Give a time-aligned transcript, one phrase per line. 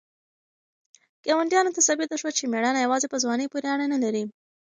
[1.25, 4.23] ګاونډیانو ته ثابته شوه چې مېړانه یوازې په ځوانۍ پورې اړه نه لري.